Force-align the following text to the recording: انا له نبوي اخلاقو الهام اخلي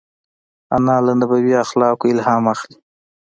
انا 0.75 0.95
له 1.05 1.13
نبوي 1.19 1.53
اخلاقو 1.65 2.05
الهام 2.13 2.43
اخلي 2.53 2.77